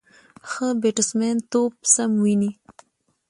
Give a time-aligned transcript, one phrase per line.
[0.49, 2.51] ښه بیټسمېن توپ سم ویني.